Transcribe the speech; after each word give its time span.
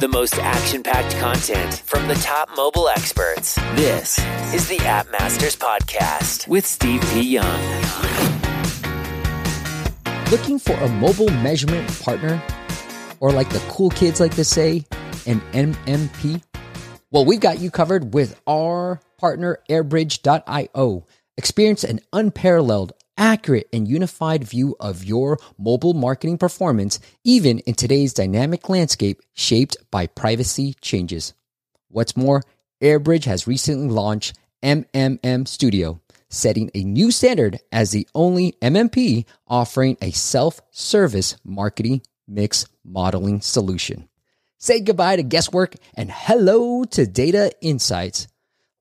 The 0.00 0.06
most 0.06 0.38
action 0.38 0.84
packed 0.84 1.16
content 1.16 1.82
from 1.84 2.06
the 2.06 2.14
top 2.14 2.48
mobile 2.56 2.88
experts. 2.88 3.56
This 3.74 4.16
is 4.54 4.68
the 4.68 4.78
App 4.86 5.10
Masters 5.10 5.56
Podcast 5.56 6.46
with 6.46 6.64
Steve 6.64 7.02
P. 7.12 7.20
Young. 7.22 7.60
Looking 10.30 10.60
for 10.60 10.74
a 10.74 10.88
mobile 10.88 11.30
measurement 11.42 11.88
partner? 12.00 12.40
Or 13.18 13.32
like 13.32 13.48
the 13.48 13.58
cool 13.68 13.90
kids 13.90 14.20
like 14.20 14.36
to 14.36 14.44
say, 14.44 14.84
an 15.26 15.40
MMP? 15.50 16.44
Well, 17.10 17.24
we've 17.24 17.40
got 17.40 17.58
you 17.58 17.72
covered 17.72 18.14
with 18.14 18.40
our 18.46 19.00
partner, 19.18 19.58
airbridge.io. 19.68 21.06
Experience 21.36 21.82
an 21.82 21.98
unparalleled, 22.12 22.92
accurate, 23.18 23.68
and 23.72 23.86
unified 23.86 24.44
view 24.44 24.76
of 24.80 25.04
your 25.04 25.38
mobile 25.58 25.92
marketing 25.92 26.38
performance, 26.38 27.00
even 27.24 27.58
in 27.60 27.74
today's 27.74 28.14
dynamic 28.14 28.68
landscape 28.68 29.20
shaped 29.34 29.76
by 29.90 30.06
privacy 30.06 30.74
changes. 30.80 31.34
What's 31.88 32.16
more, 32.16 32.42
Airbridge 32.80 33.24
has 33.24 33.46
recently 33.46 33.88
launched 33.88 34.38
MMM 34.62 35.46
Studio, 35.46 36.00
setting 36.28 36.70
a 36.74 36.84
new 36.84 37.10
standard 37.10 37.58
as 37.72 37.90
the 37.90 38.08
only 38.14 38.52
MMP 38.62 39.24
offering 39.46 39.96
a 40.00 40.12
self 40.12 40.60
service 40.70 41.36
marketing 41.44 42.02
mix 42.26 42.66
modeling 42.84 43.40
solution. 43.40 44.08
Say 44.58 44.80
goodbye 44.80 45.16
to 45.16 45.22
guesswork 45.22 45.76
and 45.94 46.10
hello 46.10 46.84
to 46.84 47.06
data 47.06 47.52
insights. 47.60 48.26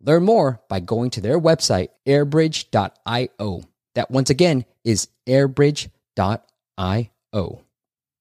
Learn 0.02 0.24
more 0.24 0.62
by 0.70 0.80
going 0.80 1.12
to 1.12 1.22
their 1.22 1.40
website, 1.40 1.90
airbridge.io. 2.06 3.64
That 3.98 4.12
once 4.12 4.30
again 4.30 4.64
is 4.84 5.08
airbridge.io. 5.26 5.90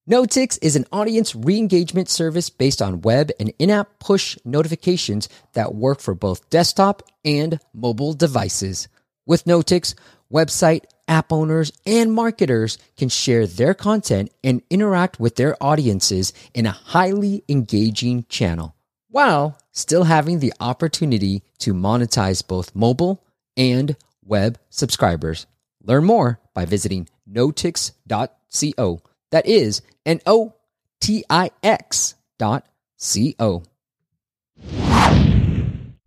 Notix 0.09 0.57
is 0.59 0.75
an 0.75 0.85
audience 0.91 1.35
re 1.35 1.55
engagement 1.55 2.09
service 2.09 2.49
based 2.49 2.81
on 2.81 3.01
web 3.01 3.29
and 3.39 3.53
in 3.59 3.69
app 3.69 3.99
push 3.99 4.39
notifications 4.43 5.29
that 5.53 5.75
work 5.75 5.99
for 5.99 6.15
both 6.15 6.49
desktop 6.49 7.03
and 7.23 7.59
mobile 7.75 8.13
devices. 8.13 8.87
With 9.27 9.45
Notix, 9.45 9.93
website, 10.33 10.85
app 11.07 11.31
owners, 11.31 11.71
and 11.85 12.11
marketers 12.11 12.79
can 12.97 13.09
share 13.09 13.45
their 13.45 13.75
content 13.75 14.31
and 14.43 14.63
interact 14.71 15.19
with 15.19 15.35
their 15.35 15.55
audiences 15.61 16.33
in 16.55 16.65
a 16.65 16.71
highly 16.71 17.43
engaging 17.47 18.25
channel 18.29 18.73
while 19.11 19.59
still 19.73 20.05
having 20.05 20.39
the 20.39 20.53
opportunity 20.59 21.43
to 21.59 21.75
monetize 21.75 22.41
both 22.47 22.73
mobile 22.73 23.23
and 23.55 23.95
web 24.25 24.57
subscribers. 24.71 25.45
Learn 25.87 26.03
more 26.03 26.39
by 26.53 26.65
visiting 26.65 27.07
notix.co. 27.31 29.01
That 29.31 29.45
is 29.45 29.81
N 30.05 30.19
O 30.25 30.53
T 30.99 31.23
I 31.29 31.49
X 31.63 32.15
dot 32.37 32.67
C 32.97 33.35
O. 33.39 33.63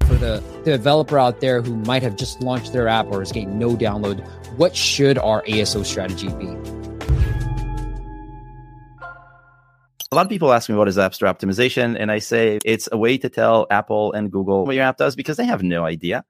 For 0.07 0.17
the, 0.17 0.43
the 0.65 0.73
developer 0.73 1.19
out 1.19 1.41
there 1.41 1.63
who 1.63 1.77
might 1.77 2.03
have 2.03 2.17
just 2.17 2.43
launched 2.43 2.75
their 2.75 2.89
app 2.89 3.07
or 3.07 3.23
is 3.23 3.33
getting 3.33 3.59
no 3.59 3.75
download, 3.75 4.27
what 4.59 4.77
should 4.77 5.17
our 5.17 5.43
ASO 5.45 5.85
strategy 5.87 6.29
be? 6.29 6.49
A 10.13 10.17
lot 10.17 10.27
of 10.27 10.29
people 10.29 10.53
ask 10.53 10.69
me 10.69 10.75
what 10.75 10.89
is 10.89 10.99
App 10.99 11.15
Store 11.15 11.33
optimization, 11.33 11.97
and 11.99 12.11
I 12.11 12.19
say 12.19 12.59
it's 12.65 12.89
a 12.91 12.99
way 12.99 13.17
to 13.17 13.29
tell 13.31 13.67
Apple 13.71 14.13
and 14.13 14.31
Google 14.31 14.67
what 14.67 14.75
your 14.75 14.85
app 14.85 14.97
does 14.99 15.17
because 15.17 15.37
they 15.39 15.47
have 15.47 15.63
no 15.63 15.85
idea. 15.85 16.25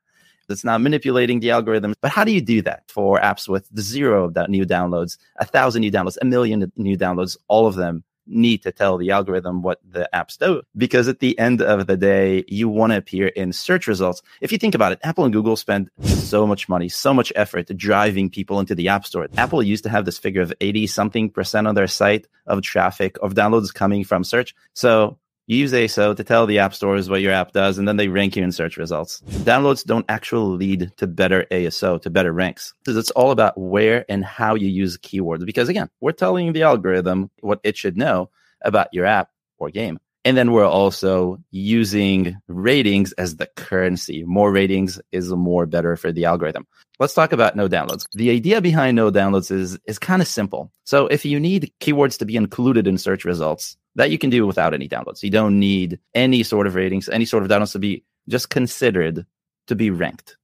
It's 0.50 0.64
not 0.64 0.80
manipulating 0.80 1.40
the 1.40 1.48
algorithms. 1.48 1.94
But 2.00 2.10
how 2.10 2.24
do 2.24 2.32
you 2.32 2.40
do 2.40 2.62
that 2.62 2.84
for 2.88 3.20
apps 3.20 3.48
with 3.48 3.68
zero 3.78 4.32
new 4.48 4.64
downloads, 4.66 5.18
a 5.36 5.44
thousand 5.44 5.80
new 5.80 5.90
downloads, 5.90 6.18
a 6.20 6.24
million 6.24 6.70
new 6.76 6.96
downloads, 6.96 7.36
all 7.48 7.66
of 7.66 7.74
them 7.76 8.04
need 8.30 8.62
to 8.62 8.72
tell 8.72 8.96
the 8.96 9.10
algorithm 9.10 9.62
what 9.62 9.80
the 9.88 10.08
apps 10.14 10.38
do 10.38 10.62
because 10.76 11.08
at 11.08 11.18
the 11.18 11.38
end 11.38 11.60
of 11.60 11.86
the 11.86 11.96
day 11.96 12.44
you 12.48 12.68
want 12.68 12.92
to 12.92 12.96
appear 12.96 13.28
in 13.28 13.52
search 13.52 13.86
results. 13.86 14.22
If 14.40 14.52
you 14.52 14.58
think 14.58 14.74
about 14.74 14.92
it 14.92 15.00
apple 15.02 15.24
and 15.24 15.32
google 15.32 15.56
spend 15.56 15.90
so 16.02 16.46
much 16.46 16.68
money 16.68 16.88
so 16.88 17.12
much 17.12 17.32
effort 17.34 17.66
driving 17.76 18.30
people 18.30 18.60
into 18.60 18.74
the 18.74 18.88
app 18.88 19.04
store. 19.04 19.26
Apple 19.36 19.62
used 19.62 19.84
to 19.84 19.90
have 19.90 20.04
this 20.04 20.18
figure 20.18 20.42
of 20.42 20.52
80 20.60 20.86
something 20.86 21.30
percent 21.30 21.66
on 21.66 21.74
their 21.74 21.88
site 21.88 22.26
of 22.46 22.62
traffic 22.62 23.16
of 23.22 23.34
downloads 23.34 23.74
coming 23.74 24.04
from 24.04 24.24
search. 24.24 24.54
So 24.74 25.18
use 25.56 25.72
ASO 25.72 26.16
to 26.16 26.24
tell 26.24 26.46
the 26.46 26.58
app 26.58 26.74
stores 26.74 27.08
what 27.08 27.20
your 27.20 27.32
app 27.32 27.52
does, 27.52 27.78
and 27.78 27.86
then 27.86 27.96
they 27.96 28.08
rank 28.08 28.36
you 28.36 28.44
in 28.44 28.52
search 28.52 28.76
results. 28.76 29.22
Downloads 29.28 29.84
don't 29.84 30.06
actually 30.08 30.56
lead 30.56 30.92
to 30.98 31.06
better 31.06 31.46
ASO, 31.50 32.00
to 32.02 32.10
better 32.10 32.32
ranks. 32.32 32.74
Because 32.84 32.96
it's 32.96 33.10
all 33.12 33.30
about 33.30 33.58
where 33.58 34.04
and 34.08 34.24
how 34.24 34.54
you 34.54 34.68
use 34.68 34.98
keywords. 34.98 35.44
Because 35.44 35.68
again, 35.68 35.88
we're 36.00 36.12
telling 36.12 36.52
the 36.52 36.62
algorithm 36.62 37.30
what 37.40 37.60
it 37.64 37.76
should 37.76 37.96
know 37.96 38.30
about 38.62 38.88
your 38.92 39.06
app 39.06 39.30
or 39.58 39.70
game. 39.70 39.98
And 40.24 40.36
then 40.36 40.52
we're 40.52 40.66
also 40.66 41.38
using 41.50 42.36
ratings 42.46 43.12
as 43.12 43.36
the 43.36 43.46
currency. 43.56 44.22
More 44.24 44.52
ratings 44.52 45.00
is 45.12 45.30
more 45.30 45.64
better 45.64 45.96
for 45.96 46.12
the 46.12 46.26
algorithm. 46.26 46.66
Let's 46.98 47.14
talk 47.14 47.32
about 47.32 47.56
no 47.56 47.68
downloads. 47.68 48.06
The 48.12 48.30
idea 48.30 48.60
behind 48.60 48.96
no 48.96 49.10
downloads 49.10 49.50
is, 49.50 49.78
is 49.86 49.98
kind 49.98 50.20
of 50.20 50.28
simple. 50.28 50.70
So 50.84 51.06
if 51.06 51.24
you 51.24 51.40
need 51.40 51.72
keywords 51.80 52.18
to 52.18 52.26
be 52.26 52.36
included 52.36 52.86
in 52.86 52.98
search 52.98 53.24
results, 53.24 53.78
that 53.96 54.10
you 54.10 54.18
can 54.18 54.30
do 54.30 54.46
without 54.46 54.74
any 54.74 54.88
downloads. 54.88 55.22
You 55.22 55.30
don't 55.30 55.58
need 55.58 55.98
any 56.14 56.42
sort 56.42 56.66
of 56.66 56.74
ratings, 56.74 57.08
any 57.08 57.24
sort 57.24 57.42
of 57.42 57.48
downloads 57.48 57.72
to 57.72 57.78
be 57.78 58.04
just 58.28 58.50
considered 58.50 59.26
to 59.66 59.74
be 59.74 59.90
ranked. 59.90 60.36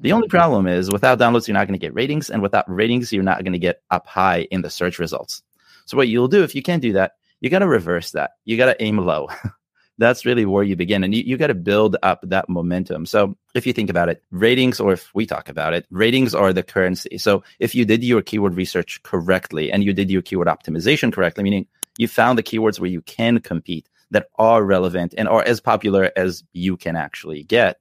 The 0.00 0.12
only 0.12 0.28
problem 0.28 0.66
is 0.66 0.90
without 0.90 1.18
downloads, 1.18 1.46
you're 1.46 1.54
not 1.54 1.66
going 1.66 1.78
to 1.78 1.86
get 1.86 1.94
ratings. 1.94 2.30
And 2.30 2.40
without 2.40 2.64
ratings, 2.68 3.12
you're 3.12 3.22
not 3.22 3.44
going 3.44 3.52
to 3.52 3.58
get 3.58 3.82
up 3.90 4.06
high 4.06 4.48
in 4.50 4.62
the 4.62 4.70
search 4.70 4.98
results. 4.98 5.42
So 5.84 5.96
what 5.96 6.08
you'll 6.08 6.28
do 6.28 6.42
if 6.42 6.54
you 6.54 6.62
can't 6.62 6.82
do 6.82 6.94
that, 6.94 7.12
you 7.40 7.50
got 7.50 7.58
to 7.60 7.68
reverse 7.68 8.12
that. 8.12 8.32
You 8.44 8.56
got 8.56 8.66
to 8.66 8.82
aim 8.82 8.98
low. 8.98 9.28
That's 9.98 10.24
really 10.24 10.46
where 10.46 10.64
you 10.64 10.76
begin. 10.76 11.04
And 11.04 11.14
you, 11.14 11.22
you 11.26 11.36
got 11.36 11.48
to 11.48 11.54
build 11.54 11.98
up 12.02 12.20
that 12.22 12.48
momentum. 12.48 13.04
So 13.04 13.36
if 13.54 13.66
you 13.66 13.74
think 13.74 13.90
about 13.90 14.08
it, 14.08 14.22
ratings, 14.30 14.80
or 14.80 14.94
if 14.94 15.10
we 15.14 15.26
talk 15.26 15.50
about 15.50 15.74
it, 15.74 15.86
ratings 15.90 16.34
are 16.34 16.54
the 16.54 16.62
currency. 16.62 17.18
So 17.18 17.42
if 17.58 17.74
you 17.74 17.84
did 17.84 18.02
your 18.02 18.22
keyword 18.22 18.54
research 18.54 19.02
correctly 19.02 19.70
and 19.70 19.84
you 19.84 19.92
did 19.92 20.10
your 20.10 20.22
keyword 20.22 20.48
optimization 20.48 21.12
correctly, 21.12 21.44
meaning 21.44 21.66
you 21.98 22.08
found 22.08 22.38
the 22.38 22.42
keywords 22.42 22.78
where 22.78 22.90
you 22.90 23.02
can 23.02 23.40
compete 23.40 23.88
that 24.10 24.26
are 24.38 24.64
relevant 24.64 25.14
and 25.16 25.28
are 25.28 25.42
as 25.42 25.60
popular 25.60 26.10
as 26.16 26.42
you 26.52 26.76
can 26.76 26.96
actually 26.96 27.42
get. 27.44 27.78